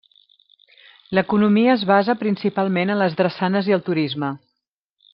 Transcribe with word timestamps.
L'economia 1.17 1.75
es 1.75 1.83
basa 1.91 2.17
principalment 2.23 2.95
en 2.95 3.01
les 3.05 3.19
drassanes 3.23 3.71
i 3.73 3.77
el 3.81 3.89
turisme. 3.91 4.35